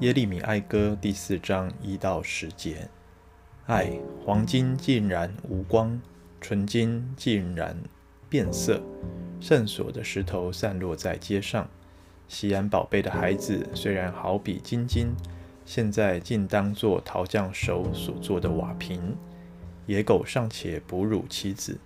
[0.00, 2.88] 耶利米哀歌第四章一到十节。
[3.66, 6.00] 唉，黄金竟然无光，
[6.40, 7.76] 纯金竟然
[8.28, 8.80] 变色，
[9.40, 11.68] 圣所的石头散落在街上。
[12.28, 15.08] 西安宝贝的孩子，虽然好比金金，
[15.64, 19.16] 现在竟当作陶匠手所做的瓦瓶。
[19.86, 21.76] 野狗尚且哺乳其子，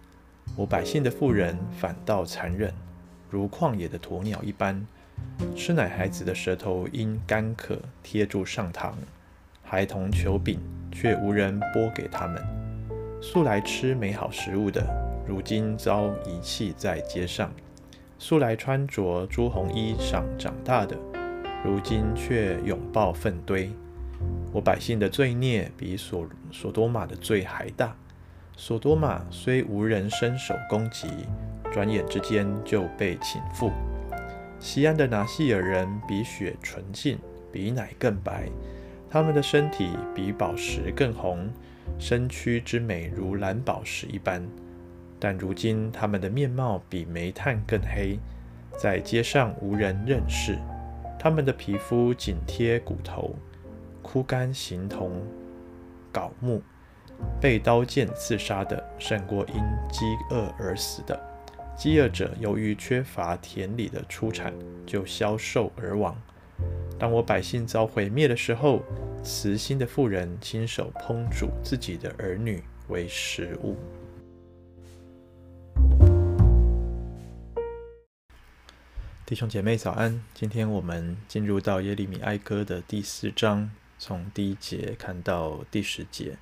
[0.54, 2.74] 我百姓的妇人反倒残忍，
[3.30, 4.86] 如旷野的鸵鸟一般。
[5.56, 8.92] 吃奶孩子的舌头因干渴贴住上膛，
[9.62, 10.58] 孩童求饼，
[10.90, 12.42] 却无人拨给他们。
[13.20, 14.84] 素来吃美好食物的，
[15.26, 17.48] 如今遭遗弃在街上；
[18.18, 20.96] 素来穿着朱红衣裳长大的，
[21.64, 23.70] 如今却拥抱粪堆。
[24.52, 27.94] 我百姓的罪孽比所所多玛的罪还大。
[28.54, 31.08] 所多玛虽无人伸手攻击，
[31.72, 33.72] 转眼之间就被倾覆。
[34.62, 37.18] 西安的拿细尔人比雪纯净，
[37.50, 38.48] 比奶更白，
[39.10, 41.50] 他们的身体比宝石更红，
[41.98, 44.40] 身躯之美如蓝宝石一般。
[45.18, 48.20] 但如今他们的面貌比煤炭更黑，
[48.78, 50.56] 在街上无人认识。
[51.18, 53.34] 他们的皮肤紧贴骨头，
[54.00, 55.22] 枯干形同
[56.12, 56.62] 槁木，
[57.40, 59.54] 被刀剑刺杀的胜过因
[59.90, 61.31] 饥饿而死的。
[61.76, 64.54] 饥饿者由于缺乏田里的出产，
[64.86, 66.16] 就消瘦而亡。
[66.98, 68.82] 当我百姓遭毁灭的时候，
[69.24, 73.76] 慈心的妇人亲手烹煮自己的儿女为食物。
[79.26, 86.36] 弟兄姐妹早安，今天我们进入到耶利米哀歌的第四章，从第一节看到第十节。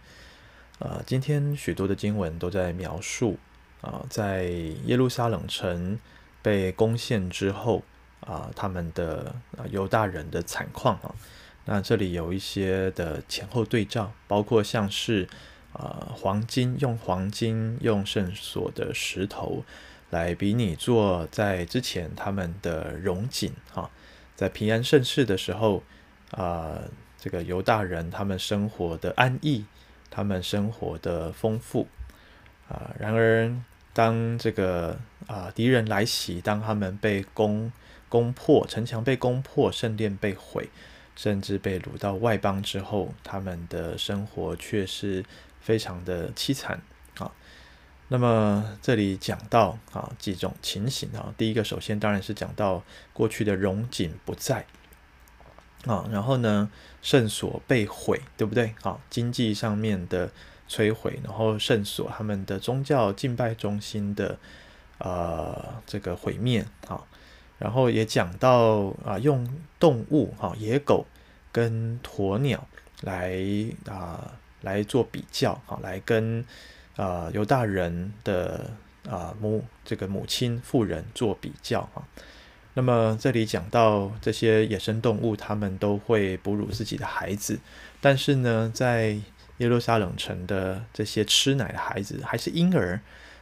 [0.81, 3.39] 呃，今天许多的经文都在描述。
[3.81, 4.45] 啊，在
[4.85, 5.99] 耶路撒冷城
[6.43, 7.83] 被攻陷之后，
[8.21, 11.15] 啊，他们的啊犹大人的惨况啊，
[11.65, 15.27] 那这里有一些的前后对照，包括像是
[15.73, 19.65] 啊黄金，用黄金用圣所的石头
[20.11, 23.91] 来比拟做在之前他们的荣景哈，
[24.37, 25.83] 在平安盛世的时候
[26.33, 26.79] 啊，
[27.17, 29.65] 这个犹大人他们生活的安逸，
[30.11, 31.89] 他们生活的丰富
[32.69, 33.51] 啊，然而。
[33.93, 37.73] 当这个啊敌人来袭，当他们被攻
[38.09, 40.69] 攻破，城墙被攻破，圣殿被毁，
[41.17, 45.25] 甚至被掳到外邦之后，他们的生活却是
[45.61, 46.81] 非常的凄惨
[47.19, 47.33] 啊。
[48.09, 54.67] 那么这里讲到啊几种情形啊，第一个首先当然是讲到过去的荣景不在
[55.85, 56.71] 啊，然后呢
[57.03, 58.75] 圣所被毁，对不对？
[58.83, 60.31] 啊，经济上面的。
[60.71, 64.39] 摧毁，然后圣所他们的宗教敬拜中心的
[64.99, 67.03] 呃这个毁灭啊，
[67.59, 69.47] 然后也讲到啊用
[69.81, 71.05] 动物哈野狗
[71.51, 72.65] 跟鸵鸟
[73.01, 73.37] 来
[73.89, 76.45] 啊来做比较哈，来跟
[76.95, 78.71] 啊犹大人的
[79.09, 82.07] 啊母这个母亲妇人做比较哈。
[82.75, 87.59] 那么这里讲到这些野生动物，他们都会哺乳自己的孩子，
[88.01, 89.19] 但是呢在
[89.61, 92.99] 耶路撒冷城的这些吃奶的孩子还是婴儿，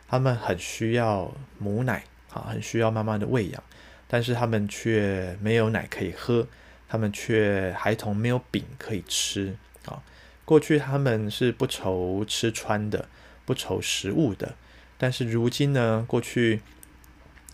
[0.09, 2.03] 他们很需要母奶
[2.33, 3.63] 啊，很需要妈妈的喂养，
[4.09, 6.49] 但是他们却没有奶可以喝，
[6.89, 10.03] 他们却孩童没有饼可以吃啊。
[10.45, 13.09] 过去他们是不愁吃穿的，
[13.47, 14.57] 不愁食物的，
[14.99, 16.63] 但是如今呢，过去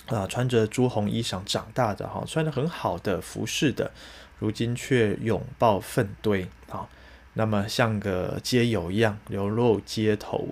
[0.06, 3.90] 啊穿着朱红衣裳长大的哈，穿着很好的服饰的，
[4.38, 6.88] 如今却拥抱粪堆啊。
[7.34, 10.48] 那么像个街友一样流落街头，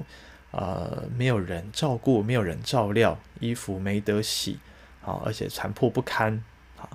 [0.50, 4.58] 呃，没有人照顾，没有人照料，衣服没得洗，
[5.04, 6.42] 啊，而且残破不堪，
[6.76, 6.90] 啊，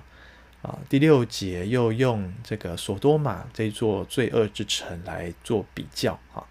[0.62, 6.44] 啊，第六节又用这个所多玛这座罪恶之城来做比较，啊，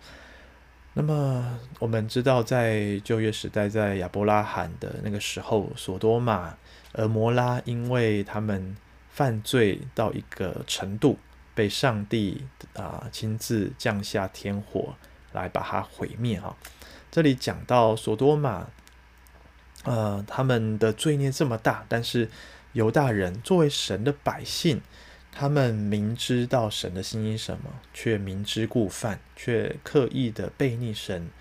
[0.93, 6.57] 那么我们知道，在旧约时代，在亚伯拉罕的那个时候，所多玛、
[6.93, 8.75] 蛾摩拉，因为他们
[9.11, 11.19] 犯罪到一个程度。
[11.57, 12.45] 被上帝
[12.75, 14.93] 啊、亲自降下天火
[15.31, 16.55] 来把它毁灭哈。
[17.09, 18.67] 这里讲到所多玛，
[19.83, 22.29] 呃，他们的罪孽这么大，但是
[22.73, 24.83] 犹大人作为神的百姓，
[25.31, 31.31] 他们明知道神的心意什么，却明知故犯，却刻意的悖逆神，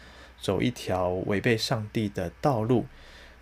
[0.41, 2.87] 走一条违背上帝的道路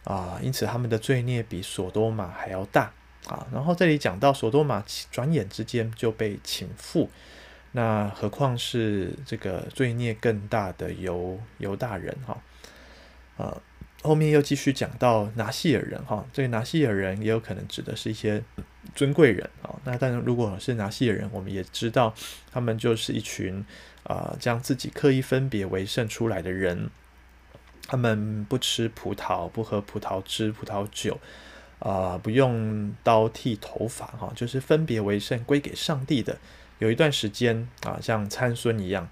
[0.03, 2.93] 啊、因此他们的罪孽比所多玛还要大。
[3.27, 7.09] 啊，然后这里讲到所多玛转眼之间就被倾覆，
[7.73, 12.43] 那何况是这个罪孽更大的犹犹大人哈？
[13.37, 13.61] 啊，
[14.03, 18.43] 后面又继续讲到拿细耳人哈，这个拿细耳人也有可能指的是一些
[18.95, 19.75] 尊贵人啊。
[19.85, 22.15] 那但是如果是拿细耳人，我们也知道
[22.53, 23.65] 他们就是一群
[24.03, 26.91] 啊，将自己刻意分别为圣出来的人。
[27.87, 31.21] 他们不吃葡萄，不喝葡萄汁、葡萄酒，
[31.85, 36.37] 啊、不用刀剃头发，哈，就是分别为圣归给上帝的。
[36.79, 39.09] 有一段时间啊，像参孙一样。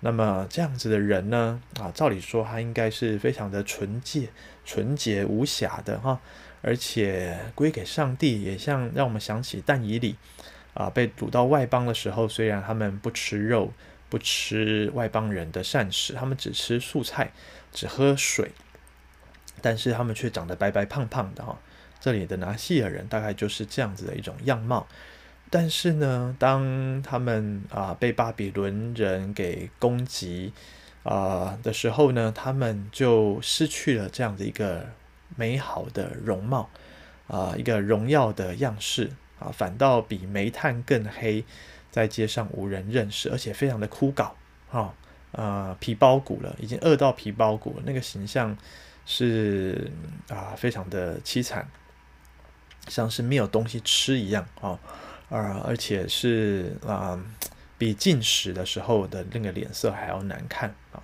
[0.00, 4.28] 那么这样子的人呢，啊，照理说他应该是非常的纯洁、
[4.64, 6.20] 纯洁无瑕的哈，
[6.62, 10.16] 而且归给上帝，也像让我们想起但以理
[10.74, 13.72] 啊，被掳到外邦的时候，虽然他们不吃肉，
[14.08, 17.32] 不吃外邦人的膳食，他们只吃素菜。
[17.74, 18.50] 只喝水，
[19.62, 21.58] 但是他们却长得白白胖胖的哈。
[22.02, 24.88] 这里的拿细耳人大概就是这样子的一种样貌。
[25.48, 30.52] 但是呢，当他们啊被巴比伦人给攻击
[31.04, 34.84] 啊的时候呢，他们就失去了这样的一个
[35.36, 36.68] 美好的容貌
[37.28, 41.44] 啊，一个荣耀的样式啊，反倒比煤炭更黑，
[41.90, 44.32] 在街上无人认识，而且非常的枯槁
[44.68, 44.92] 哈。
[45.32, 47.80] 呃，皮包骨了，已经饿到皮包骨。
[47.86, 48.54] 那个形象
[49.06, 49.90] 是
[50.28, 51.66] 啊、非常的凄惨，
[52.88, 54.78] 像是没有东西吃一样啊，
[55.28, 57.18] 呃，而且是啊、
[57.78, 61.02] 比进食的时候的那个脸色还要难看啊。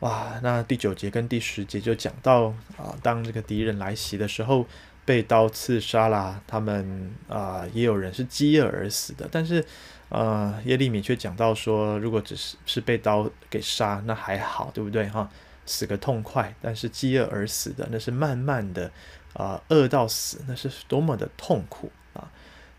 [0.00, 4.66] 哇，那第九节跟第十节就讲到啊，当这个敌人来袭的时候，
[5.04, 9.64] 被刀刺杀啦，他们啊、也有人是饥饿而死的，但是。
[10.12, 15.30] 呃，耶利米却讲到说，如果只是是被刀给杀，那还好，对不对哈？
[15.70, 16.52] 死个痛快。
[16.60, 18.90] 但是饥饿而死的，那是慢慢的
[19.34, 22.28] 啊、饿到死，那是多么的痛苦啊！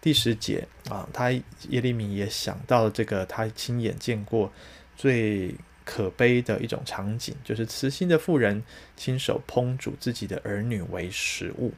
[0.01, 4.51] 第十节啊，他耶利米也想到了这个，他亲眼见过
[4.97, 5.55] 最
[5.85, 8.61] 可悲的一种场景，就是慈心的妇人
[8.97, 11.73] 亲手烹煮自己的儿女为食物。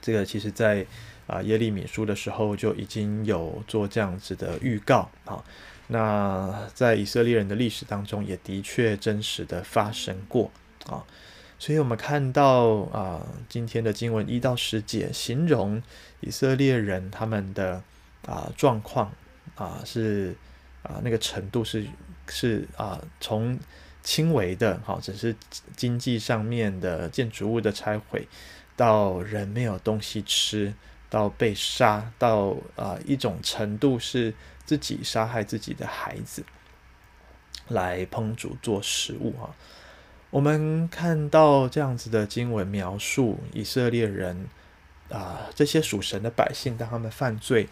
[0.00, 0.86] 这个其实，在
[1.26, 5.44] 啊，耶利米书的时候就已经有做这样子的预告啊。
[5.88, 10.50] 那在以色列人的历史当中，也的确真实的发生过
[10.86, 11.04] 啊。
[11.58, 15.82] 所以我们看到啊，今天的经文一到十节，形容
[16.20, 17.82] 以色列人他们的
[18.26, 19.12] 啊状况
[19.56, 20.36] 啊，是
[20.82, 21.84] 啊那个程度是
[22.28, 23.58] 是啊，从
[24.02, 25.34] 轻微的哈，只是
[25.76, 28.28] 经济上面的建筑物的拆毁，
[28.76, 30.72] 到人没有东西吃。
[31.10, 34.34] 到被杀，到啊、一种程度是
[34.68, 36.44] 自己杀害自己的孩子，
[37.68, 39.56] 来烹煮做食物啊。
[40.28, 44.46] 我们看到这样子的经文描述以色列人
[45.08, 47.66] 啊、这些属神的百姓，当他们犯罪，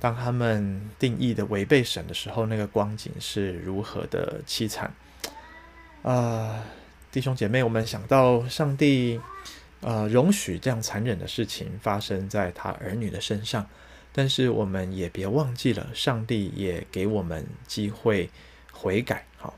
[0.00, 4.90] 当他们定义的违背神的时候，那个光景是如何的凄惨
[6.02, 6.64] 啊、
[7.12, 9.20] 弟兄姐妹，我们想到上帝。
[9.80, 13.64] 呃，容许这样残忍的事情发生在他儿女的身上，
[14.18, 18.28] 但是我们也别忘记了，上帝也给我们机会
[18.72, 19.24] 悔改。
[19.36, 19.54] 好，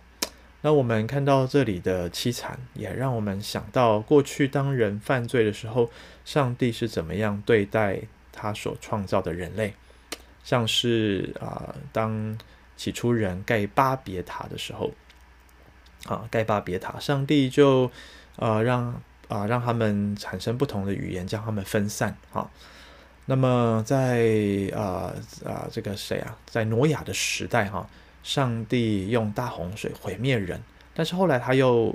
[0.61, 5.91] 那我们看到这里的凄惨，也让我们想到过去当人犯罪的时候，
[6.27, 8.03] 上帝是怎么样对待
[8.33, 9.73] 他所创造的人类，
[10.45, 12.37] 像是啊、当
[12.77, 14.93] 起初人盖巴别塔的时候，
[16.05, 17.91] 啊，盖巴别塔，上帝就
[18.37, 19.01] 呃让。
[19.31, 22.17] 啊，让他们产生不同的语言，将他们分散。
[22.33, 22.51] 好，
[23.31, 24.27] 那么在
[24.75, 27.89] 啊啊这个谁啊，在挪亚的时代哈，
[28.25, 30.61] 上帝用大洪水毁灭人，
[30.95, 31.95] 但是后来他又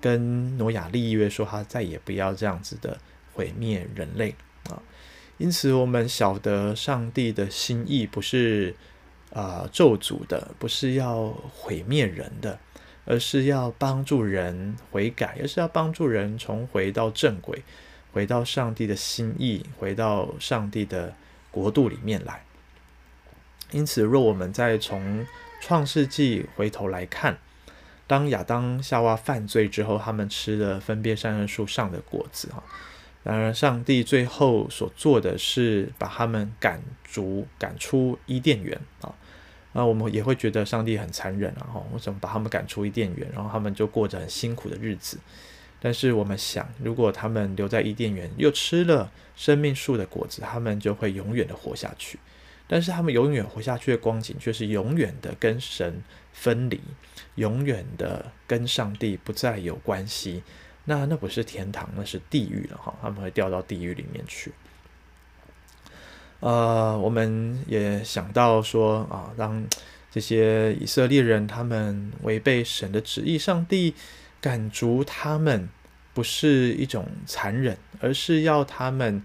[0.00, 2.98] 跟挪亚立约，说他再也不要这样子的
[3.32, 4.34] 毁灭人类
[4.68, 4.82] 啊。
[5.38, 8.74] 因此，我们晓得上帝的心意不是
[9.32, 12.58] 啊咒诅的，不是要毁灭人的。
[13.08, 17.62] 而是要帮助人悔改，而是要帮助人重回到正轨，
[18.16, 21.14] 回到上帝的心意，回到上帝的
[21.50, 22.42] 国度里面来。
[23.72, 25.26] 因此，若我们再从
[25.60, 27.36] 创世纪回头来看，
[28.06, 32.62] 当亚当夏娃犯罪之后，他们吃了分别善恶树上的果子，哈。
[33.22, 39.12] 然而，上帝最后所做的是把他们赶逐、赶出伊甸园啊。
[39.72, 45.18] 那我们也会觉得上帝很残忍，然后为什么把他们赶出伊甸园，然后他们就过着很辛苦的日子？
[45.80, 52.18] 但是我们想，如果他们留在伊甸园，又吃了生命树的果子，他们就会永远的活下去。
[52.68, 56.02] 但是他们永远活下去的光景，却是永远的跟神
[56.32, 56.80] 分离，
[57.36, 60.42] 永远的跟上帝不再有关系。
[60.86, 64.52] 那那不是天堂，那是地狱了哈，他们会掉到地狱里面去。
[66.40, 69.64] 呃，我们也想到说啊，当
[70.10, 73.94] 这些以色列人他们违背神的旨意，上帝
[74.40, 75.68] 赶逐他们，
[76.14, 79.22] 不是一种残忍，而是要他们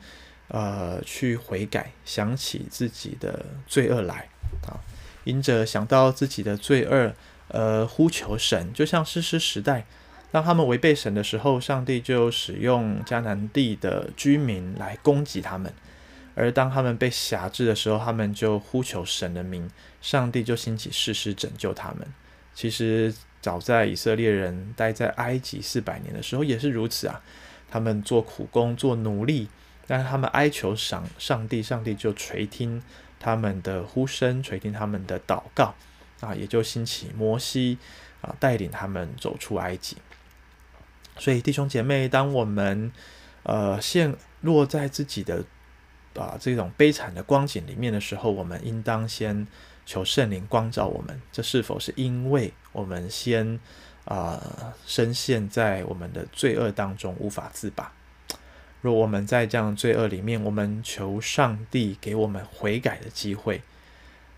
[0.48, 4.28] 呃去悔改，想起自己的罪恶来
[4.68, 4.80] 啊，
[5.24, 7.14] 因着想到自己的罪恶，
[7.50, 9.86] 呃，呼求神，就像诗诗时代，
[10.32, 15.72] 当他们违背神的时候，上帝就使用迦南地的居民来攻击他们；
[16.34, 19.70] 而当他们被辖制的时候，他们就呼求神的名，
[20.02, 22.08] 上帝就兴起誓师拯救他们。
[22.54, 23.14] 其实。
[23.42, 27.20] 早在以色列人待在埃及四百年的时候也是如此啊，
[27.72, 29.48] 他们做苦工做奴隶，
[29.88, 32.84] 但是他们哀求上上帝，上帝就垂听
[33.20, 35.74] 他们的呼声，垂听他们的祷告
[36.20, 37.80] 啊，也就兴起摩西
[38.22, 39.98] 啊，带领他们走出埃及。
[41.18, 42.92] 所以弟兄姐妹，当我们
[43.42, 45.44] 呃陷落在自己的
[46.14, 49.48] 啊这种悲惨的光景里面的时候，我们应当先。
[49.92, 53.60] 求圣灵光照我们，这是否是因为我们先
[54.06, 57.92] 啊、深陷在我们的罪恶当中无法自拔？
[58.80, 63.62] 若我们在这样罪恶里面，我们求上帝给我们悔改的机会。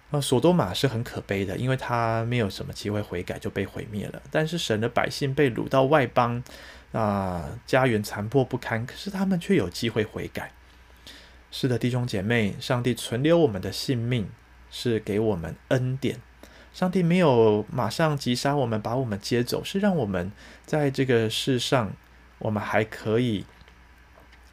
[0.10, 4.20] 那索多玛是很可悲的，因为他没有什么机会悔改就被毁灭了。
[4.32, 6.44] 但是神的百姓被掳到外邦
[6.94, 10.52] 啊、家园残破不堪，可是他们却有机会悔改。
[11.52, 14.28] 是的，弟兄姐妹，上帝存留我们的性命。
[14.76, 16.20] 是给我们恩典，
[16.74, 20.32] 上帝没有马上击杀我们，把我们接走，是让我们
[20.66, 21.94] 在这个世上，
[22.40, 23.46] 我们还可以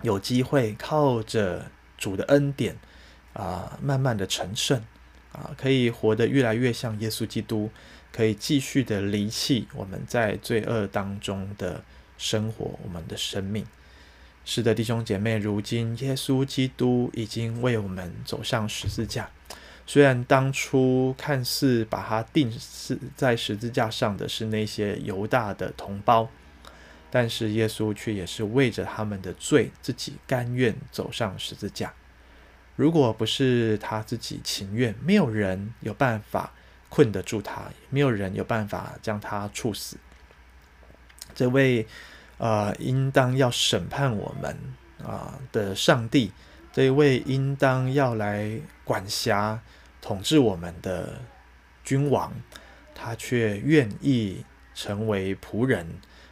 [0.02, 2.76] 有机会靠着主的恩典
[3.32, 4.82] 啊，慢慢的成圣
[5.32, 7.70] 啊，可以活得越来越像耶稣基督，
[8.12, 11.82] 可以继续的离弃我们在罪恶当中的
[12.18, 13.66] 生活，我们的生命。
[14.44, 19.30] 是的，弟兄姐妹，如今耶稣基督已经为我们走上十字架。
[19.90, 26.28] 虽然当初看似把他钉死在十字架上的是那些犹大的同胞，
[27.10, 31.92] 但是耶稣却也是为着他们的罪，自己甘愿走上十字架。
[32.76, 36.52] 如果不是他自己情愿，没有人有办法
[36.88, 39.96] 困得住他，没有人有办法将他处死。
[41.34, 41.84] 这位
[42.38, 44.56] 呃，应当要审判我们
[45.04, 46.30] 啊、的上帝，
[46.72, 49.60] 这位应当要来管辖。
[50.00, 51.20] 统治我们的
[51.84, 52.32] 君王，
[52.94, 55.86] 他却愿意成为仆人，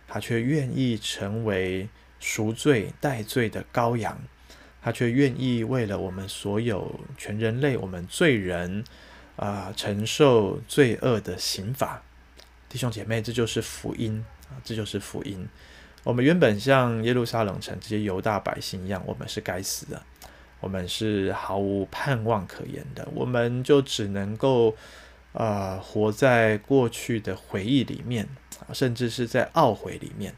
[0.06, 4.18] 他却愿意成为赎罪代罪的羔羊，
[4.82, 8.84] 他却愿意为了我们所有全人类，我们罪人
[9.36, 12.02] 啊、承受罪恶的刑罚。
[12.68, 15.48] 弟兄姐妹，这就是福音啊，这就是福音。
[16.04, 20.02] 我们原本像耶路撒冷城这些犹大百姓一样，我们是该死的。
[20.60, 24.74] 我们是毫无盼望可言的，我们就只能够，
[25.32, 28.28] 呃，活在过去的回忆里面，
[28.72, 30.34] 甚至是在懊悔里面。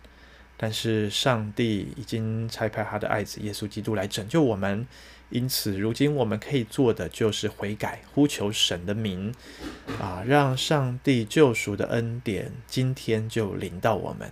[0.56, 4.86] 但是上帝已经差派他的爱子耶稣基督来拯救我们，
[5.30, 9.34] 因此如今我们可以做的就是悔改，呼求神的名，
[9.98, 14.30] 啊，让上帝救赎的恩典今天就临到我们。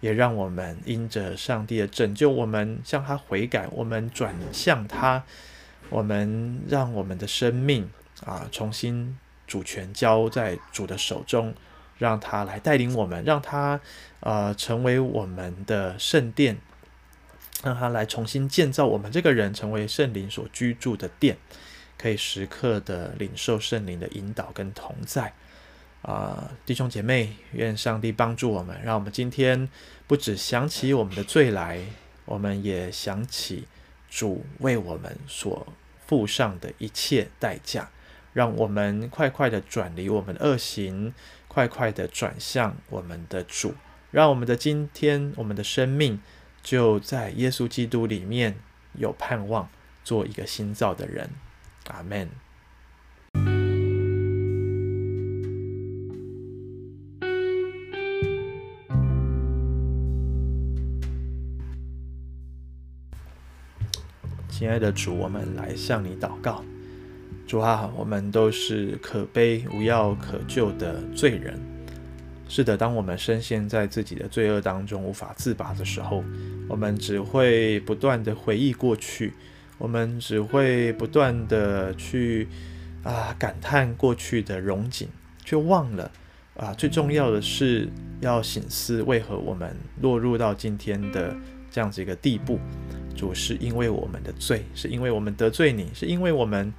[0.00, 5.22] 也让我们因着上帝的拯救，我们向他悔改，我们转向他，
[5.88, 7.88] 我们让我们的生命
[8.24, 11.54] 啊重新主权交在主的手中，
[11.98, 13.80] 让他来带领我们，让他
[14.20, 16.56] 呃成为我们的圣殿，
[17.62, 21.36] 让他来重新建造我们这个人，成为圣灵所居住的殿，
[21.98, 25.34] 可以时刻的领受圣灵的引导跟同在。
[26.02, 29.68] 啊、弟兄姐妹，愿上帝帮助我们，让我们今天
[30.06, 31.78] 不只想起我们的罪来，
[32.24, 33.68] 我们也想起
[34.08, 35.66] 主为我们所
[36.06, 37.90] 付上的一切代价，
[38.32, 41.12] 让我们快快的转离我们的恶行，
[41.48, 43.74] 快快的转向我们的主，
[44.10, 46.20] 让我们的今天，我们的生命
[46.62, 48.56] 就在耶稣基督里面
[48.94, 49.68] 有盼望，
[50.02, 51.28] 做一个新造的人。
[51.88, 52.30] 阿门。
[64.60, 66.62] 亲爱的主，我们来向你祷告。
[67.46, 71.58] 主啊，我们都是可悲无药可救的罪人。
[72.46, 76.22] 是的，当我们深陷在自己的罪恶当中无法自拔的时候，
[76.68, 79.32] 我们只会不断的回忆过去，
[79.78, 82.46] 我们只会不断的去
[83.02, 85.08] 啊感叹过去的荣景，
[85.42, 86.10] 却忘了
[86.58, 87.88] 啊最重要的是
[88.20, 91.34] 要省思为何我们落入到今天的
[91.70, 92.58] 这样子一个地步。
[93.20, 96.72] 主，是因为我们的罪，是因为我们得罪你，是因为我们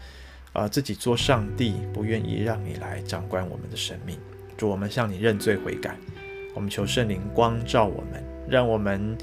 [0.53, 4.17] 啊、自己做上帝，不愿意让你来掌管我们的生命。
[4.57, 5.95] 主，我们向你认罪悔改，
[6.55, 9.15] 我们求圣灵光照我们，让我们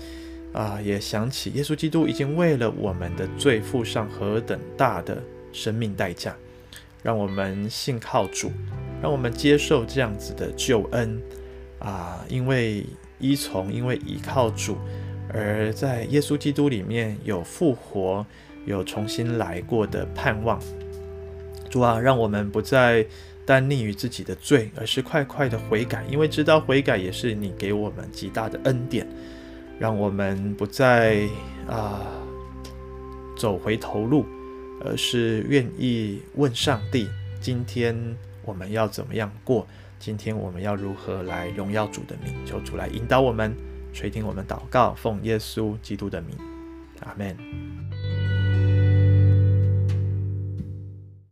[0.52, 5.20] 啊，也想起耶稣基督已经为了我们的罪付上何等大的
[5.52, 6.34] 生命代价，
[7.02, 8.52] 让我们信靠主，
[9.02, 11.20] 让我们接受这样子的救恩
[11.78, 12.25] 啊！
[12.28, 12.87] 因为
[13.18, 14.78] 依从，因为依靠主，
[15.32, 18.25] 而在耶稣基督里面有复活，
[18.66, 20.61] 有重新来过的盼望。
[21.70, 23.04] 主啊，让我们不再
[23.44, 29.06] 单溺于自己的罪，而是快快的悔改，因为知道悔改也是你给我们极大的恩典。
[29.78, 31.20] 让我们不再
[31.68, 32.00] 啊
[33.37, 34.26] 走回头路，
[34.85, 37.06] 而是愿意问上帝：
[37.40, 37.97] 今天
[38.44, 39.66] 我们要怎么样过？
[40.00, 42.35] 今天我们要如何来荣耀主的名？
[42.44, 43.54] 求主来引导我们，
[43.99, 46.38] 垂听我们祷告，奉耶稣基督的名，
[47.00, 47.37] 阿门。